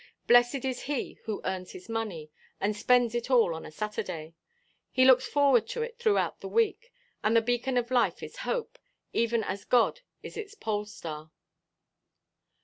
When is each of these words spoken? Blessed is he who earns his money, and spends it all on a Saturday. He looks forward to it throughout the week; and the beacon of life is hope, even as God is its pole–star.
Blessed 0.25 0.65
is 0.65 0.81
he 0.89 1.19
who 1.25 1.43
earns 1.45 1.73
his 1.73 1.87
money, 1.87 2.31
and 2.59 2.75
spends 2.75 3.13
it 3.13 3.29
all 3.29 3.53
on 3.53 3.67
a 3.67 3.71
Saturday. 3.71 4.33
He 4.89 5.05
looks 5.05 5.27
forward 5.27 5.67
to 5.67 5.83
it 5.83 5.99
throughout 5.99 6.39
the 6.39 6.47
week; 6.49 6.91
and 7.23 7.35
the 7.35 7.39
beacon 7.43 7.77
of 7.77 7.91
life 7.91 8.23
is 8.23 8.37
hope, 8.37 8.79
even 9.13 9.43
as 9.43 9.63
God 9.63 10.01
is 10.23 10.37
its 10.37 10.55
pole–star. 10.55 11.29